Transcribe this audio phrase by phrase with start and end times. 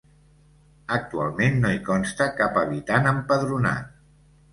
[0.95, 3.93] Actualment no hi consta cap habitant empadronat.